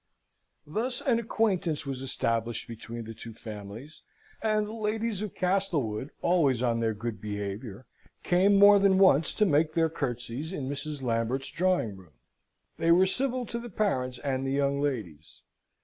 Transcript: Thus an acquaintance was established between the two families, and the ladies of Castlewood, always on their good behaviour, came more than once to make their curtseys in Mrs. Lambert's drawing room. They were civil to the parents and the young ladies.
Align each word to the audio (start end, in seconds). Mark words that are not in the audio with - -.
Thus 0.65 0.99
an 1.01 1.19
acquaintance 1.19 1.85
was 1.85 2.01
established 2.01 2.67
between 2.67 3.03
the 3.05 3.13
two 3.13 3.35
families, 3.35 4.01
and 4.41 4.65
the 4.65 4.73
ladies 4.73 5.21
of 5.21 5.35
Castlewood, 5.35 6.09
always 6.23 6.63
on 6.63 6.79
their 6.79 6.95
good 6.95 7.21
behaviour, 7.21 7.85
came 8.23 8.57
more 8.57 8.79
than 8.79 8.97
once 8.97 9.31
to 9.35 9.45
make 9.45 9.73
their 9.75 9.89
curtseys 9.89 10.53
in 10.53 10.67
Mrs. 10.67 11.03
Lambert's 11.03 11.51
drawing 11.51 11.97
room. 11.97 12.13
They 12.79 12.91
were 12.91 13.05
civil 13.05 13.45
to 13.45 13.59
the 13.59 13.69
parents 13.69 14.17
and 14.17 14.43
the 14.43 14.53
young 14.53 14.81
ladies. 14.81 15.43